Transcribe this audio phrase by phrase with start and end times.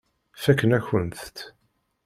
[0.43, 1.37] Fakken-akent-t.